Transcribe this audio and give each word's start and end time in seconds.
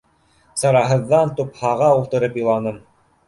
Сараһыҙҙан, 0.61 1.33
тупһаға 1.41 1.91
ултырып 1.99 2.41
иланым. 2.45 2.81